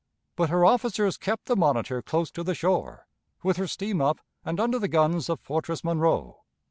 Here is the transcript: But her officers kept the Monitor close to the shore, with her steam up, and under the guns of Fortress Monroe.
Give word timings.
But 0.35 0.49
her 0.49 0.65
officers 0.65 1.15
kept 1.15 1.45
the 1.45 1.55
Monitor 1.55 2.01
close 2.01 2.31
to 2.31 2.43
the 2.43 2.55
shore, 2.55 3.05
with 3.43 3.57
her 3.57 3.67
steam 3.67 4.01
up, 4.01 4.19
and 4.43 4.59
under 4.59 4.79
the 4.79 4.87
guns 4.87 5.29
of 5.29 5.39
Fortress 5.39 5.83
Monroe. 5.83 6.41